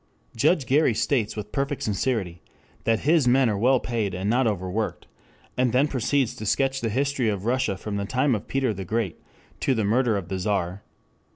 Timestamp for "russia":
7.45-7.77